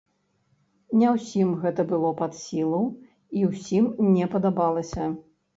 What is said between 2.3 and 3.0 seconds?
сілу